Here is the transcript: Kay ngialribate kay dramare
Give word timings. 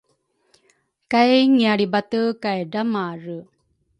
Kay 1.11 1.33
ngialribate 1.53 2.19
kay 2.43 2.59
dramare 2.71 3.37